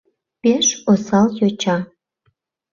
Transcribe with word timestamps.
Пеш 0.41 0.67
осал 0.91 1.27
йоча. 1.39 1.77